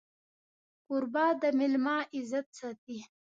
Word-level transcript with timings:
کوربه 0.85 1.25
د 1.41 1.43
مېلمه 1.59 1.97
عزت 2.15 2.47
ساتي. 2.59 2.97